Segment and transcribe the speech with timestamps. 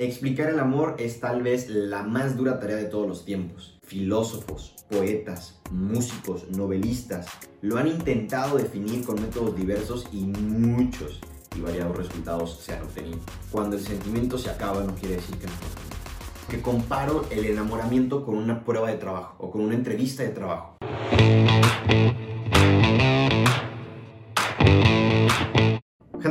[0.00, 3.78] Explicar el amor es tal vez la más dura tarea de todos los tiempos.
[3.82, 7.26] Filósofos, poetas, músicos, novelistas
[7.60, 11.20] lo han intentado definir con métodos diversos y muchos
[11.54, 13.18] y variados resultados se han obtenido.
[13.50, 15.52] Cuando el sentimiento se acaba no quiere decir que no.
[16.48, 20.78] Que comparo el enamoramiento con una prueba de trabajo o con una entrevista de trabajo.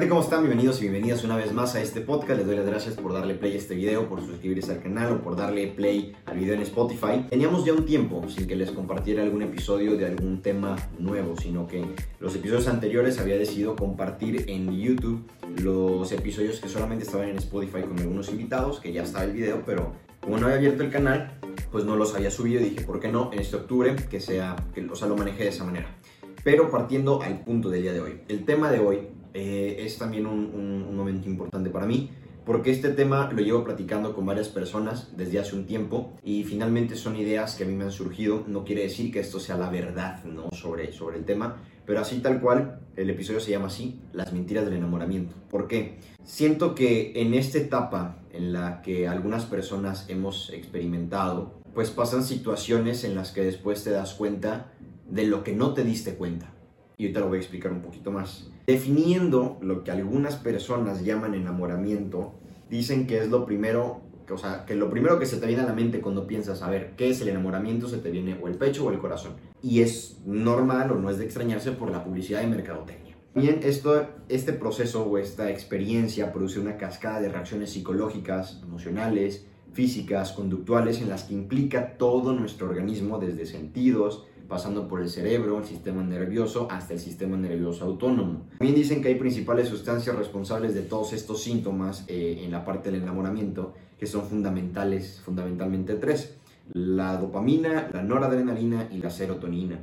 [0.09, 0.41] ¿Cómo están?
[0.41, 2.39] Bienvenidos y bienvenidas una vez más a este podcast.
[2.39, 5.21] Les doy las gracias por darle play a este video, por suscribirse al canal o
[5.21, 7.27] por darle play al video en Spotify.
[7.29, 11.67] Teníamos ya un tiempo sin que les compartiera algún episodio de algún tema nuevo, sino
[11.67, 11.85] que
[12.19, 15.29] los episodios anteriores había decidido compartir en YouTube
[15.61, 19.61] los episodios que solamente estaban en Spotify con algunos invitados, que ya estaba el video,
[19.63, 21.37] pero como no había abierto el canal,
[21.71, 23.29] pues no los había subido y dije, ¿por qué no?
[23.31, 24.55] En este octubre, que sea,
[24.89, 25.95] o sea, lo maneje de esa manera.
[26.43, 28.21] Pero partiendo al punto del día de hoy.
[28.27, 32.09] El tema de hoy eh, es también un, momento importante para mí
[32.45, 36.95] porque este tema lo llevo platicando con varias personas desde hace un tiempo y finalmente
[36.95, 38.43] son ideas que a mí me han surgido.
[38.47, 40.49] No quiere decir que esto sea la verdad ¿no?
[40.51, 44.65] sobre, sobre el tema, pero así tal cual, el episodio se llama así, las mentiras
[44.65, 45.35] del enamoramiento.
[45.49, 45.99] ¿Por qué?
[46.23, 53.03] Siento que en esta etapa en la que algunas personas hemos experimentado, pues pasan situaciones
[53.03, 54.71] en las que después te das cuenta
[55.07, 56.51] de lo que no te diste cuenta
[56.99, 58.51] y ahorita lo voy a explicar un poquito más.
[58.67, 62.33] Definiendo lo que algunas personas llaman enamoramiento,
[62.69, 65.65] dicen que es lo primero, o sea, que lo primero que se te viene a
[65.65, 67.87] la mente cuando piensas, a ver, ¿qué es el enamoramiento?
[67.87, 69.31] Se te viene o el pecho o el corazón.
[69.63, 73.15] Y es normal o no es de extrañarse por la publicidad de mercadotecnia.
[73.33, 80.33] Bien, esto, este proceso o esta experiencia produce una cascada de reacciones psicológicas, emocionales, físicas,
[80.33, 85.63] conductuales, en las que implica todo nuestro organismo, desde sentidos, pasando por el cerebro, el
[85.63, 88.47] sistema nervioso, hasta el sistema nervioso autónomo.
[88.57, 92.91] También dicen que hay principales sustancias responsables de todos estos síntomas eh, en la parte
[92.91, 96.35] del enamoramiento, que son fundamentales, fundamentalmente tres.
[96.73, 99.79] La dopamina, la noradrenalina y la serotonina.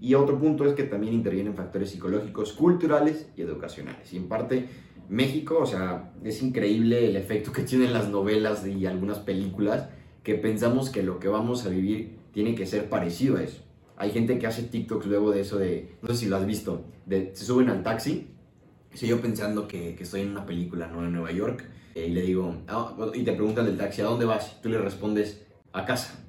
[0.00, 4.12] Y otro punto es que también intervienen factores psicológicos, culturales y educacionales.
[4.12, 4.66] Y en parte,
[5.08, 9.88] México, o sea, es increíble el efecto que tienen las novelas y algunas películas,
[10.22, 13.67] que pensamos que lo que vamos a vivir tiene que ser parecido a eso.
[13.98, 16.84] Hay gente que hace TikToks luego de eso de, no sé si lo has visto,
[17.04, 18.28] de, se suben al taxi,
[18.92, 21.04] estoy yo pensando que, que, estoy en una película, ¿no?
[21.04, 21.64] En Nueva York,
[21.96, 24.62] eh, y le digo, ah, y te preguntan del taxi, ¿a dónde vas?
[24.62, 26.24] Tú le respondes, a casa.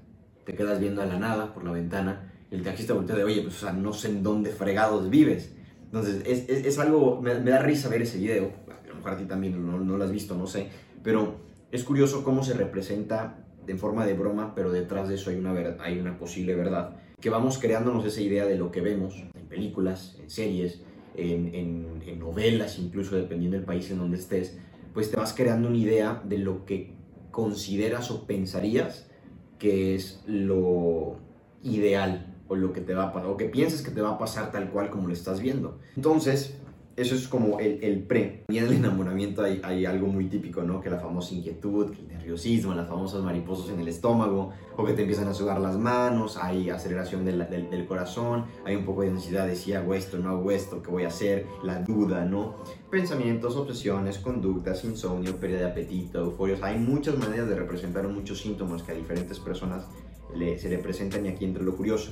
[0.46, 3.44] Te quedas viendo a la nada por la ventana, y el taxista voltea de, oye,
[3.44, 5.53] pues, o sea, no sé en dónde fregados vives.
[5.85, 9.18] Entonces, es, es, es algo, me, da risa ver ese video, a lo mejor a
[9.18, 10.69] ti también no, no lo has visto, no sé,
[11.03, 11.35] pero
[11.72, 15.53] es curioso cómo se representa en forma de broma, pero detrás de eso hay una,
[15.79, 20.18] hay una posible verdad que vamos creándonos esa idea de lo que vemos en películas,
[20.22, 20.81] en series,
[21.16, 24.57] en, en, novelas, incluso dependiendo del país en donde estés,
[24.94, 26.94] pues te vas creando una idea de lo que
[27.31, 29.09] consideras o pensarías
[29.58, 31.18] que es lo
[31.63, 34.18] ideal o lo que te va a pasar, o que piensas que te va a
[34.18, 35.78] pasar tal cual como lo estás viendo.
[35.96, 36.59] Entonces,
[36.99, 38.43] eso es como el, pre.
[38.49, 40.81] Y en el enamoramiento hay, algo muy típico, ¿no?
[40.81, 44.93] Que la famosa inquietud, que el nerviosismo, las famosas mariposas en el estómago, o que
[44.93, 49.47] te empiezan a sudar las manos, hay aceleración del, corazón, hay un poco de ansiedad
[49.47, 52.57] de si hago esto, no hago esto, qué voy a hacer, la duda, ¿no?
[52.91, 56.61] Pensamientos, obsesiones, conductas, insomnio, pérdida de apetito, euforios.
[56.63, 59.85] Hay muchas maneras de representar muchos síntomas que a diferentes personas
[60.33, 62.11] se le presentan y aquí entre lo curioso.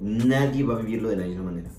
[0.00, 1.70] Nadie va a vivirlo de la misma manera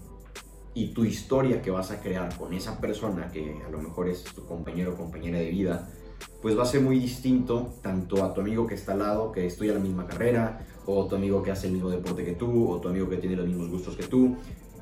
[0.75, 4.23] y tu historia que vas a crear con esa persona que a lo mejor es
[4.23, 5.89] tu compañero o compañera de vida,
[6.41, 9.45] pues va a ser muy distinto tanto a tu amigo que está al lado, que
[9.45, 12.81] estudia la misma carrera, o tu amigo que hace el mismo deporte que tú, o
[12.81, 14.35] tu amigo que tiene los mismos gustos que tú,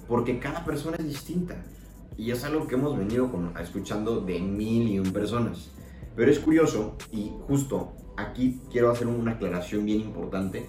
[0.08, 1.64] porque cada persona es distinta.
[2.18, 5.72] Y es algo que hemos venido escuchando de mil y un personas.
[6.16, 10.66] Pero es curioso, y justo aquí quiero hacer una aclaración bien importante,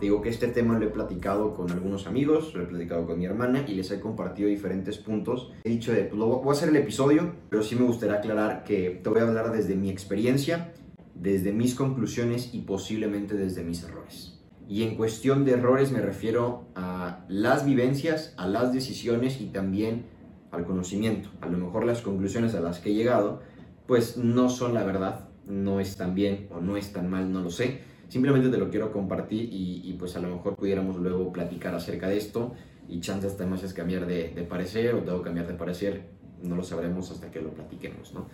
[0.00, 3.26] digo que este tema lo he platicado con algunos amigos, lo he platicado con mi
[3.26, 5.52] hermana y les he compartido diferentes puntos.
[5.64, 9.00] He dicho de, pues, voy a hacer el episodio, pero sí me gustaría aclarar que
[9.02, 10.72] te voy a hablar desde mi experiencia,
[11.14, 14.40] desde mis conclusiones y posiblemente desde mis errores.
[14.68, 20.06] Y en cuestión de errores me refiero a las vivencias, a las decisiones y también
[20.50, 21.28] al conocimiento.
[21.40, 23.42] A lo mejor las conclusiones a las que he llegado
[23.86, 27.82] pues no son la verdad, no están bien o no están mal, no lo sé
[28.08, 32.18] Simplemente te lo quiero compartir y, pues a lo mejor pudiéramos luego platicar acerca de
[32.18, 32.54] esto
[32.88, 36.02] y chances me haces cambiar de, parecer o que cambiar de parecer,
[36.42, 38.26] no lo sabremos hasta que lo platiquemos, ¿no?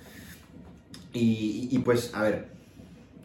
[1.13, 2.49] Y, pues, a ver,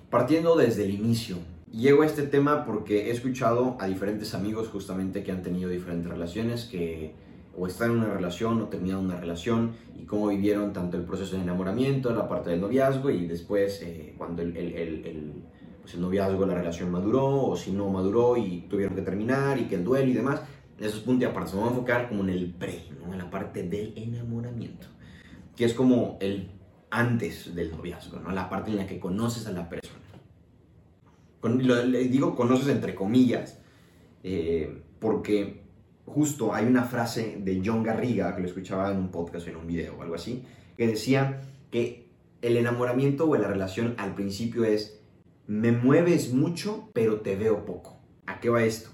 [0.09, 1.37] partiendo desde el inicio,
[1.71, 6.09] llego a este tema porque he escuchado a diferentes amigos justamente que han tenido diferentes
[6.09, 7.13] relaciones, que
[7.57, 11.35] o estar en una relación o terminar una relación y cómo vivieron tanto el proceso
[11.35, 15.43] de enamoramiento, la parte del noviazgo y después eh, cuando el,
[15.85, 19.65] pues el, noviazgo, la relación maduró o si no maduró y tuvieron que terminar y
[19.65, 20.41] que el duelo y demás.
[20.79, 23.13] Esos puntos y aparte, se vamos a enfocar como en el pre, ¿no?
[23.13, 24.87] en la parte del enamoramiento,
[25.55, 26.49] que es como el
[26.89, 28.31] antes del noviazgo, ¿no?
[28.31, 30.01] la parte en la que conoces a la persona.
[31.43, 33.59] le digo conoces entre comillas,
[34.23, 35.61] eh, porque
[36.07, 39.57] justo hay una frase de John Garriga, que lo escuchaba en un podcast o en
[39.57, 40.43] un video o algo así,
[40.75, 42.07] que decía que
[42.41, 44.99] el enamoramiento o la relación al principio es,
[45.47, 47.97] me mueves mucho, pero te veo poco.
[48.25, 48.89] ¿A qué va esto?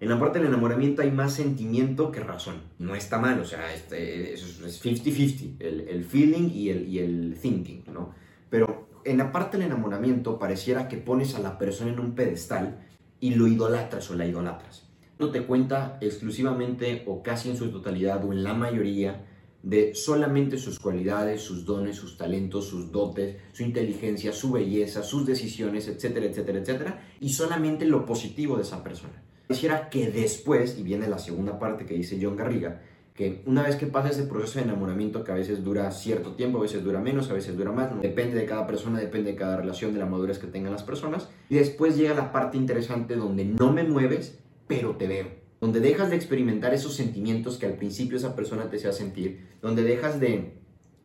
[0.00, 2.62] En la parte del enamoramiento hay más sentimiento que razón.
[2.78, 7.36] No está mal, o sea, este, es 50-50, el, el, feeling y el, y el
[7.40, 8.14] thinking, ¿no?
[8.48, 12.78] Pero en la parte del enamoramiento pareciera que pones a la persona en un pedestal
[13.18, 18.24] y lo idolatras o la idolatras no te cuenta exclusivamente o casi en su totalidad
[18.24, 19.24] o en la mayoría
[19.62, 25.26] de solamente sus cualidades, sus dones, sus talentos, sus dotes, su inteligencia, su belleza, sus
[25.26, 29.22] decisiones, etcétera, etcétera, etcétera, y solamente lo positivo de esa persona.
[29.48, 32.82] Quisiera que después, y viene la segunda parte que dice John Garriga,
[33.14, 36.58] que una vez que pasa ese proceso de enamoramiento que a veces dura cierto tiempo,
[36.58, 39.56] a veces dura menos, a veces dura más, depende de cada persona, depende de cada
[39.56, 43.44] relación, de la madurez que tengan las personas, y después llega la parte interesante donde
[43.44, 44.38] no me mueves,
[44.68, 45.47] pero te veo.
[45.60, 49.82] Donde dejas de experimentar esos sentimientos que al principio esa persona te hacía sentir, donde
[49.82, 50.54] dejas de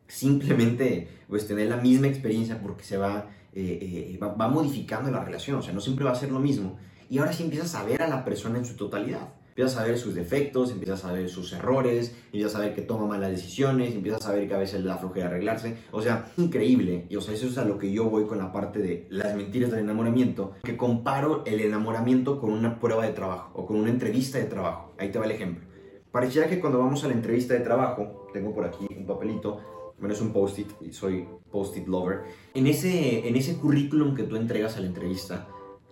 [0.07, 5.23] simplemente pues, tener la misma experiencia porque se va, eh, eh, va, va modificando la
[5.23, 6.77] relación, o sea, no siempre va a ser lo mismo.
[7.09, 9.99] Y ahora sí empiezas a ver a la persona en su totalidad empiezas a ver
[9.99, 14.25] sus defectos, empiezas a ver sus errores, empiezas a ver que toma malas decisiones, empiezas
[14.25, 15.77] a ver que a veces le da flojera arreglarse.
[15.91, 17.05] O sea, increíble.
[17.07, 19.35] Y o sea, eso es a lo que yo voy con la parte de las
[19.35, 23.91] mentiras del enamoramiento, que comparo el enamoramiento con una prueba de trabajo o con una
[23.91, 24.95] entrevista de trabajo.
[24.97, 25.67] Ahí te va el ejemplo.
[26.11, 29.59] Pareciera que cuando vamos a la entrevista de trabajo, tengo por aquí un papelito,
[29.99, 32.23] bueno, es un post-it soy post-it lover.
[32.55, 35.47] En ese, en ese currículum que tú entregas a la entrevista,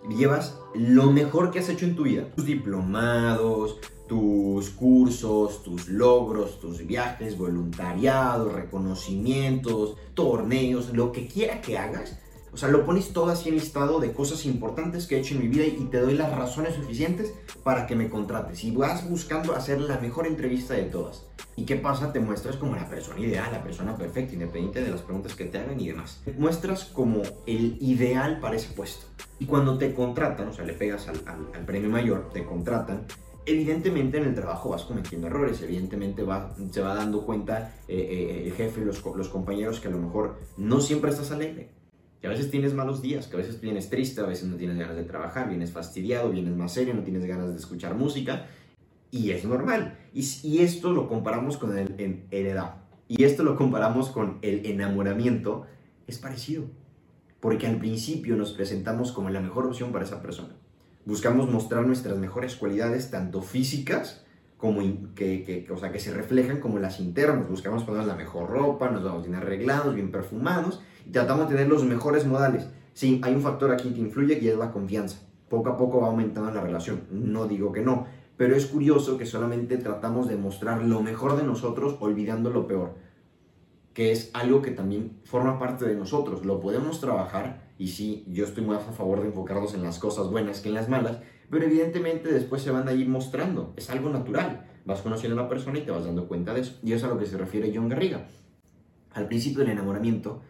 [0.09, 2.30] llevas lo mejor que has hecho en tu vida.
[2.36, 11.77] Tus diplomados, tus cursos, tus logros, tus viajes, voluntariado, reconocimientos, torneos, lo que quiera que
[11.77, 12.19] hagas.
[12.53, 15.42] O sea, lo pones todo así en listado de cosas importantes que he hecho en
[15.42, 17.33] mi vida y te doy las razones suficientes
[17.63, 18.63] para que me contrates.
[18.65, 21.25] Y vas buscando hacer la mejor entrevista de todas.
[21.56, 22.12] ¿Y qué pasa?
[22.12, 25.59] Te muestras como la persona ideal, la persona perfecta, independiente de las preguntas que te
[25.59, 26.21] hagan y demás.
[26.25, 29.06] Te muestras como el ideal para ese puesto.
[29.39, 33.06] Y cuando te contratan, o sea, le pegas al, premio mayor, te contratan,
[33.45, 38.48] evidentemente en el trabajo vas cometiendo errores, evidentemente va, se va dando cuenta eh, eh,
[38.48, 41.69] el jefe, los, los compañeros que a lo mejor no siempre estás alegre,
[42.22, 44.78] que a veces tienes malos días, que a veces vienes triste, a veces no tienes
[44.78, 48.46] ganas de trabajar, vienes fastidiado, vienes más serio, no tienes ganas de escuchar música,
[49.10, 49.98] y es normal.
[50.14, 51.96] Y, y esto lo comparamos con el,
[52.30, 52.76] el, edad,
[53.08, 55.66] y esto lo comparamos con el enamoramiento,
[56.06, 56.66] es parecido
[57.40, 60.54] porque al principio nos presentamos como la mejor opción para esa persona.
[61.06, 64.24] Buscamos mostrar nuestras mejores cualidades, tanto físicas
[64.58, 64.82] como
[65.16, 67.50] que, que, o sea, que se reflejan como las internas.
[67.50, 71.83] Buscamos poner la mejor ropa, nos vamos bien arreglados, bien perfumados tratamos de tener los
[71.83, 72.68] mejores modales.
[72.94, 75.19] Sí, hay un factor aquí que influye y es la confianza.
[75.50, 77.01] Poco a poco va aumentando la relación.
[77.09, 78.06] No digo que no,
[78.38, 82.95] pero es curioso que solamente tratamos de mostrar lo mejor de nosotros olvidando lo peor
[83.94, 86.45] que es algo que también forma parte de nosotros.
[86.45, 90.29] Lo podemos trabajar y sí, yo estoy muy a favor de enfocarnos en las cosas
[90.29, 91.17] buenas que en las malas,
[91.50, 93.74] pero evidentemente después se van a ir mostrando.
[93.75, 94.67] Es algo natural.
[94.86, 96.79] Vas conociendo a la persona y te vas dando cuenta de eso.
[96.84, 98.27] Y eso es a lo que se refiere John Garriga.
[99.13, 100.41] Al principio del enamoramiento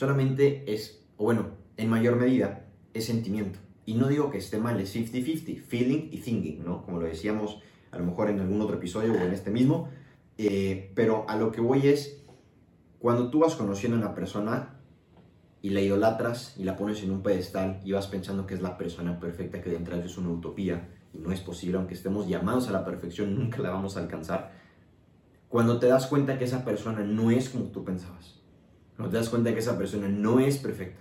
[0.00, 2.64] solamente es, o bueno, en mayor medida,
[2.94, 3.58] es sentimiento.
[3.84, 6.86] Y no digo que esté mal, es 50-50, feeling y thinking, ¿no?
[6.86, 9.90] Como lo decíamos a lo mejor en algún otro episodio o en este mismo.
[10.38, 12.24] Eh, pero a lo que voy es,
[12.98, 14.80] cuando tú vas conociendo a una persona
[15.60, 18.78] y la idolatras y la pones en un pedestal y vas pensando que es la
[18.78, 22.68] persona perfecta, que de entrada es una utopía y no es posible, aunque estemos llamados
[22.68, 24.52] a la perfección, nunca la vamos a alcanzar.
[25.50, 28.39] Cuando te das cuenta que esa persona no es como tú pensabas,
[29.00, 31.00] cuando te das cuenta que esa persona no es perfecta,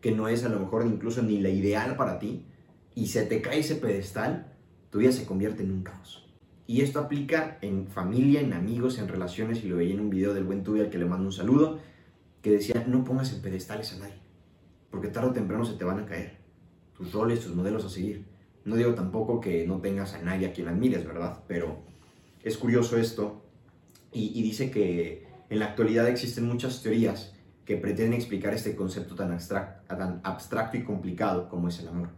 [0.00, 2.46] que no es a lo mejor incluso ni la ideal para ti,
[2.94, 4.50] y se te cae ese pedestal,
[4.88, 6.26] tu vida se convierte en un caos.
[6.66, 10.32] Y esto aplica en familia, en amigos, en relaciones, y lo veía en un video
[10.32, 11.80] del buen tuyo al que le mando un saludo,
[12.40, 14.22] que decía, no pongas en pedestales a nadie,
[14.90, 16.38] porque tarde o temprano se te van a caer
[16.96, 18.24] tus roles, tus modelos a seguir.
[18.64, 21.40] No digo tampoco que no tengas a nadie a quien admires, ¿verdad?
[21.46, 21.82] Pero
[22.42, 23.42] es curioso esto,
[24.12, 27.33] y, dice que en la actualidad existen muchas teorías
[27.64, 29.32] que pretenden explicar este concepto tan,
[30.22, 32.08] abstracto y complicado como es el amor.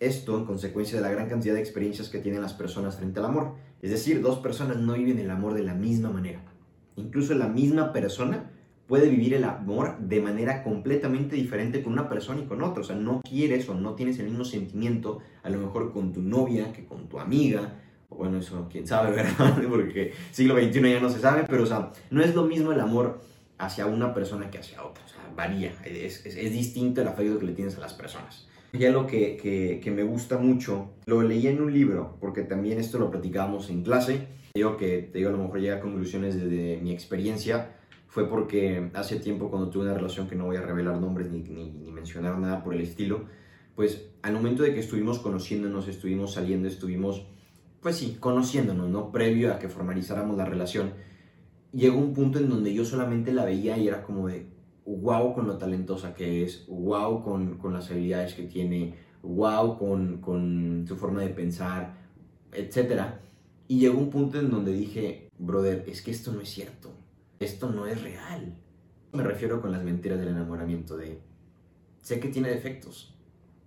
[0.00, 3.26] Esto en consecuencia de la gran cantidad de experiencias que tienen las personas frente al
[3.26, 3.54] amor.
[3.82, 6.40] Es decir, dos personas no viven el amor de la misma manera.
[6.96, 8.50] Incluso la misma persona
[8.86, 12.80] puede vivir el amor de manera completamente diferente con una persona y con otra.
[12.80, 16.22] O sea, no quieres o no tienes el mismo sentimiento a lo mejor con tu
[16.22, 17.74] novia que con tu amiga.
[18.08, 19.62] Bueno, eso quién sabe, ¿verdad?
[19.68, 22.80] Porque siglo XXI ya no se sabe, pero o sea, no es lo mismo el
[22.80, 23.20] amor
[23.58, 25.04] hacia una persona que hacia otra.
[25.04, 25.72] O sea, varía.
[25.84, 28.46] Es, es, es distinto el afecto que le tienes a las personas.
[28.72, 29.36] Ya lo que,
[29.82, 33.82] que, me gusta mucho, lo leí en un libro, porque también esto lo platicábamos en
[33.82, 34.26] clase.
[34.54, 37.70] Digo que, te digo, a lo mejor llega a conclusiones desde mi experiencia
[38.08, 41.40] fue porque hace tiempo cuando tuve una relación que no voy a revelar nombres ni,
[41.42, 43.26] ni, ni, mencionar nada por el estilo,
[43.76, 47.26] pues al momento de que estuvimos conociéndonos, estuvimos saliendo, estuvimos,
[47.80, 49.12] pues sí, conociéndonos, ¿no?
[49.12, 50.94] Previo a que formalizáramos la relación,
[51.78, 54.46] llegó un punto en donde yo solamente la veía y era como de,
[54.84, 60.20] wow con lo talentosa que es, wow con, con las habilidades que tiene, wow con,
[60.20, 61.94] con su forma de pensar,
[62.52, 63.02] etc.
[63.68, 66.98] Y llegó un punto en donde dije, brother, es que esto no es cierto
[67.40, 68.54] esto no es real.
[69.12, 71.18] Me refiero con las mentiras del enamoramiento de,
[72.02, 73.14] sé que tiene defectos,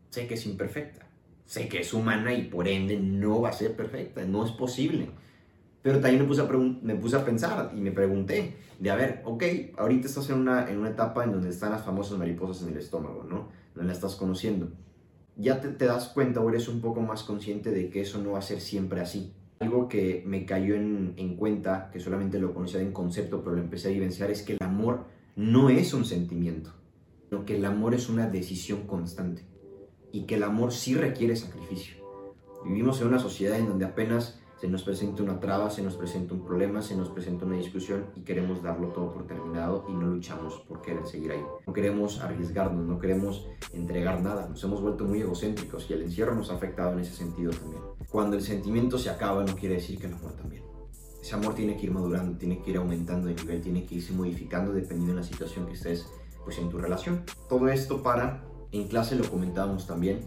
[0.10, 1.08] sé que es imperfecta,
[1.46, 5.10] sé que es humana y por ende no va a ser perfecta, no es posible.
[5.82, 9.22] Pero también me puse a, me puse a pensar y me pregunté, de a ver,
[9.26, 9.44] ok,
[9.78, 12.78] ahorita estás en una, en una etapa en donde están las famosas mariposas en el
[12.78, 13.50] estómago, ¿no?
[13.74, 14.70] Donde la estás conociendo.
[15.38, 18.34] Ya te, te das cuenta o eres un poco más consciente de que eso no
[18.34, 22.54] va a ser siempre así algo que me cayó en, en, cuenta, que solamente lo
[22.54, 26.04] conocía en concepto, pero lo empecé a vivenciar, es que el amor no es un
[26.04, 26.74] sentimiento,
[27.30, 29.44] sino que el amor es una decisión constante
[30.12, 31.98] y que el amor sí requiere sacrificio.
[32.66, 36.36] Vivimos en una sociedad en donde apenas se nos presenta una traba, se nos presenta
[36.36, 40.06] un problema, se nos presenta una discusión y queremos darlo todo por terminado y no
[40.06, 41.44] luchamos por querer seguir ahí.
[41.66, 46.36] No queremos arriesgarnos, no queremos entregar nada, nos hemos vuelto muy egocéntricos y el encierro
[46.36, 47.82] nos ha afectado en ese sentido también.
[48.12, 50.62] Cuando el sentimiento se acaba no quiere decir que el amor también.
[51.20, 54.14] Ese amor tiene que ir madurando, tiene que ir aumentando de nivel, tiene que irse
[54.14, 56.06] modificando dependiendo de la situación que estés
[56.44, 57.24] pues, en tu relación.
[57.50, 60.20] Todo esto para, en clase lo comentábamos también,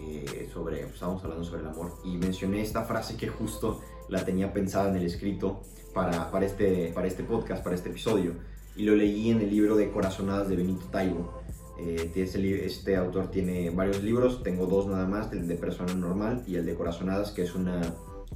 [0.00, 4.52] eh, sobre, estábamos hablando sobre el amor y mencioné esta frase que justo la tenía
[4.52, 5.60] pensada en el escrito
[5.94, 8.34] para, para, este, para este podcast, para este episodio,
[8.76, 11.40] y lo leí en el libro de Corazonadas de Benito Taibo.
[11.78, 16.44] Eh, este, este, autor tiene varios libros, tengo dos nada más, el de Persona Normal
[16.46, 17.80] y el de Corazonadas, que es una,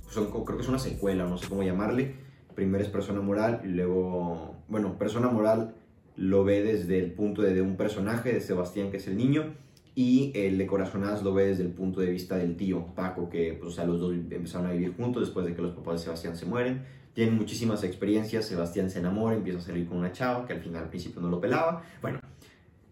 [0.08, 2.14] son, creo que es una secuela, no sé cómo llamarle.
[2.54, 5.74] Primero es Persona Moral y luego, bueno, Persona Moral
[6.16, 9.54] lo ve desde el punto de, de un personaje, de Sebastián, que es el niño,
[9.94, 13.56] y el de Corazonadas lo ve desde el punto de vista del tío Paco, que
[13.58, 16.04] pues, o sea, los dos empezaron a vivir juntos después de que los papás de
[16.04, 16.82] Sebastián se mueren.
[17.12, 20.82] Tienen muchísimas experiencias, Sebastián se enamora, empieza a salir con una chava que al final
[20.82, 21.84] al principio no lo pelaba.
[22.02, 22.18] Bueno,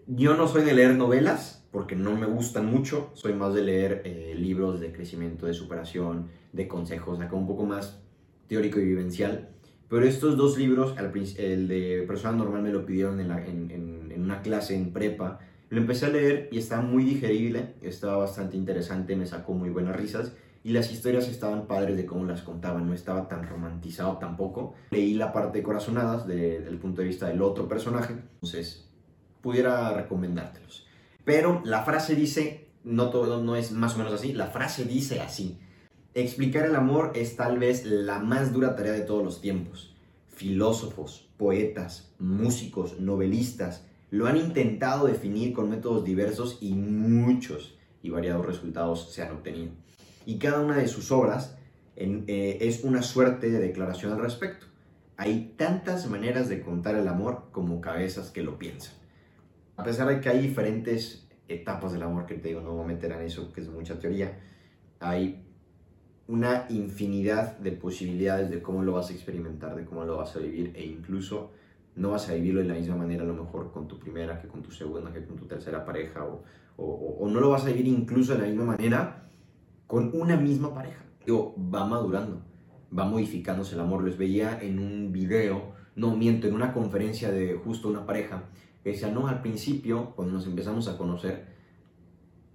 [0.06, 4.02] yo no soy de leer novelas porque no me gustan mucho, soy más de leer
[4.04, 8.00] eh, libros de crecimiento, de superación, de consejos, acá un poco más
[8.46, 9.48] teórico y vivencial.
[9.88, 10.94] Pero estos dos libros,
[11.36, 15.40] el de Persona Normal me lo pidieron en, en, en una clase en prepa,
[15.72, 19.96] lo empecé a leer y estaba muy digerible, estaba bastante interesante, me sacó muy buenas
[19.96, 24.74] risas y las historias estaban padres de cómo las contaban, no estaba tan romantizado tampoco.
[24.90, 28.86] Leí la parte de corazonadas desde el punto de vista del otro personaje, entonces
[29.40, 30.86] pudiera recomendártelos.
[31.24, 35.22] Pero la frase dice, no todo no es más o menos así, la frase dice
[35.22, 35.58] así.
[36.12, 39.96] Explicar el amor es tal vez la más dura tarea de todos los tiempos.
[40.28, 48.44] Filósofos, poetas, músicos, novelistas, lo han intentado definir con métodos diversos y muchos y variados
[48.44, 49.72] resultados se han obtenido.
[50.26, 51.56] Y cada una de sus obras
[51.96, 54.66] eh, es una suerte de declaración al respecto.
[55.16, 58.92] Hay tantas maneras de contar el amor como cabezas que lo piensan.
[59.78, 62.88] A pesar de que hay diferentes etapas del amor, que te digo, no voy a
[62.88, 64.38] meter en eso, que es mucha teoría,
[65.00, 65.42] hay
[66.28, 70.40] una infinidad de posibilidades de cómo lo vas a experimentar, de cómo lo vas a
[70.40, 71.52] vivir e incluso
[71.94, 74.48] no vas a vivirlo de la misma manera a lo mejor con tu primera que
[74.48, 76.42] con tu segunda, que con tu tercera pareja, o,
[76.76, 79.28] o, no lo vas a vivir incluso de la misma manera
[79.86, 81.04] con una misma pareja.
[81.24, 82.42] Digo, va madurando,
[82.96, 84.04] va modificándose el amor.
[84.04, 88.44] Les veía en un video, no miento, en una conferencia de justo una pareja,
[88.82, 91.52] que decía, no, al principio, cuando nos empezamos a conocer,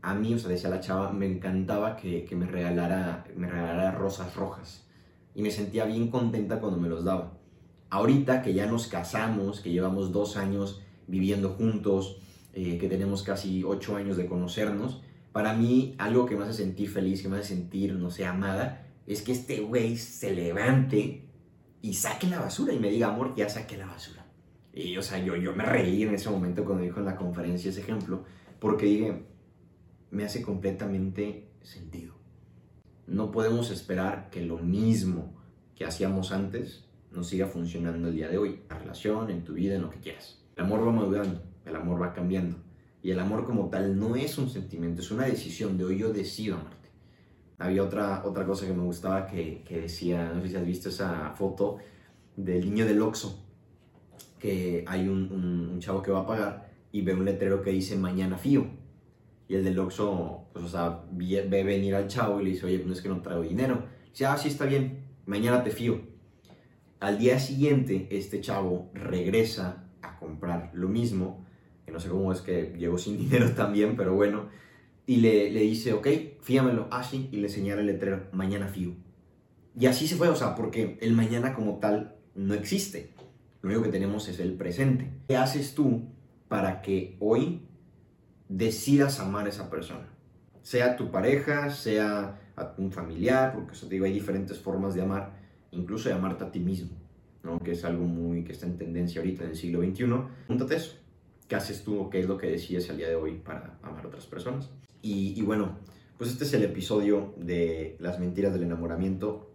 [0.01, 3.91] a mí, o sea, decía la chava, me encantaba que, que me, regalara, me regalara
[3.91, 4.85] rosas rojas.
[5.35, 7.36] Y me sentía bien contenta cuando me los daba
[7.89, 12.17] ahorita que ya nos casamos, que llevamos dos años viviendo juntos,
[12.53, 15.01] eh, que tenemos casi ocho años de conocernos,
[15.31, 18.87] para mí algo que me hace sentir feliz, que me hace sentir, no sé, amada,
[19.05, 21.23] es que este güey se levante
[21.81, 24.25] y saque la basura y me diga, amor, ya saqué la basura.
[24.73, 27.69] Y, o sea, yo, yo me reí en ese momento cuando dijo en la conferencia
[27.69, 28.23] ese ejemplo,
[28.59, 29.23] porque dije,
[30.11, 32.15] me hace completamente sentido.
[33.05, 35.33] No podemos esperar que lo mismo
[35.75, 39.75] que hacíamos antes nos siga funcionando el día de hoy, la relación, en tu vida,
[39.75, 40.43] en lo que quieras.
[40.55, 42.57] El amor va madurando, el amor va cambiando.
[43.01, 46.11] Y el amor como tal no es un sentimiento, es una decisión de hoy yo
[46.11, 46.89] decido amarte.
[47.59, 50.89] Había otra, otra cosa que me gustaba que, que decía, no sé si has visto
[50.89, 51.77] esa foto
[52.35, 53.43] del niño del Oxxo,
[54.39, 55.31] que hay un,
[55.71, 58.67] un, chavo que va a pagar y ve un letrero que dice mañana fío.
[59.47, 62.65] Y el del Oxxo, pues, o sea, ve, ve venir al chavo y le dice,
[62.65, 63.85] oye, no es que no traigo dinero.
[64.09, 66.01] Dice, ah, sí, está bien, mañana te fío.
[66.99, 71.45] Al día siguiente, este chavo regresa a comprar lo mismo,
[71.85, 74.47] que no sé cómo es que llegó sin dinero también, pero bueno,
[75.05, 76.07] y le, le dice, ok,
[76.41, 78.93] fíamelo, así, ah, y le señala el letrero, mañana fío.
[79.79, 83.13] Y así se fue, o sea, porque el mañana como tal no existe.
[83.61, 85.09] Lo único que tenemos es el presente.
[85.27, 86.09] ¿Qué haces tú
[86.47, 87.67] para que hoy
[88.49, 90.07] decidas amar a esa persona?
[90.63, 95.03] Sea tu pareja, sea a un familiar, porque eso te digo, hay diferentes formas de
[95.03, 95.36] amar,
[95.71, 96.89] incluso de amarte a ti mismo,
[97.43, 97.59] ¿no?
[97.59, 100.05] que es algo muy que está en tendencia ahorita en el siglo XXI.
[100.47, 100.95] Pregúntate eso,
[101.47, 104.07] ¿qué haces tú qué es lo que decides al día de hoy para amar a
[104.07, 104.69] otras personas?
[105.01, 105.77] Y, y bueno,
[106.17, 109.51] pues este es el episodio de las mentiras del enamoramiento.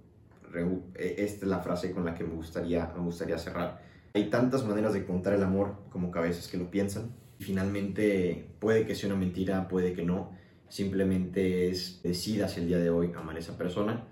[0.55, 3.83] E, esta es la frase con la que me gustaría, me gustaría cerrar.
[4.15, 7.11] Hay tantas maneras de contar el amor como cabezas que lo piensan.
[7.39, 10.31] Y finalmente puede que sea una mentira, puede que no
[10.73, 14.07] Simplemente es decidas el día de hoy amar a esa persona,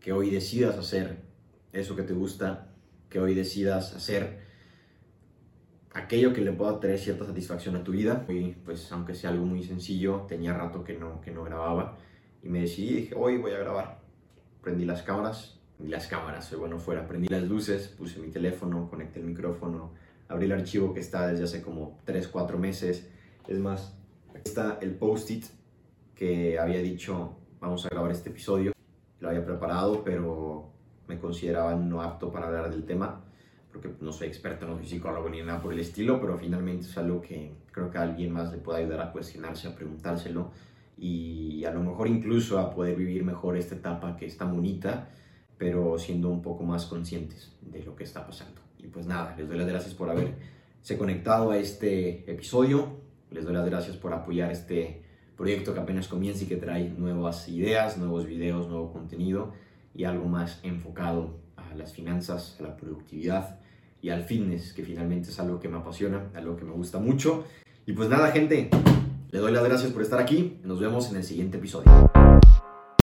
[0.00, 1.18] que hoy decidas hacer
[1.72, 2.72] eso que te gusta,
[3.08, 4.40] que hoy decidas hacer
[5.92, 8.24] aquello que le pueda traer cierta satisfacción a tu vida.
[8.28, 11.98] Y pues aunque sea algo muy sencillo, tenía rato que no, que no grababa
[12.42, 14.00] y me decidí, dije, hoy voy a grabar.
[14.62, 18.88] Prendí las cámaras, prendí las cámaras, soy bueno fuera, prendí las luces, puse mi teléfono,
[18.88, 19.92] conecté el micrófono,
[20.28, 23.08] abrí el archivo que está desde hace como 3, 4 meses.
[23.48, 23.96] Es más,
[24.30, 25.44] aquí está el post-it
[26.14, 28.72] que había dicho, vamos a grabar este episodio.
[29.18, 30.72] Lo había preparado, pero
[31.10, 33.20] me consideraba no apto para hablar del tema,
[33.72, 36.96] porque no soy experto, no soy psicólogo ni nada por el estilo, pero finalmente es
[36.96, 40.50] algo que creo que a alguien más le puede ayudar a cuestionarse, a preguntárselo
[40.96, 45.08] y a lo mejor incluso a poder vivir mejor esta etapa que está bonita,
[45.58, 48.60] pero siendo un poco más conscientes de lo que está pasando.
[48.78, 53.00] Y pues nada, les doy las gracias por haberse conectado a este episodio,
[53.32, 55.02] les doy las gracias por apoyar este
[55.36, 59.52] proyecto que apenas comienza y que trae nuevas ideas, nuevos videos, nuevo contenido
[59.94, 63.58] y algo más enfocado a las finanzas, a la productividad
[64.02, 67.44] y al fitness, que finalmente es algo que me apasiona, algo que me gusta mucho.
[67.86, 68.70] Y pues nada, gente,
[69.30, 70.58] le doy las gracias por estar aquí.
[70.64, 72.29] Nos vemos en el siguiente episodio.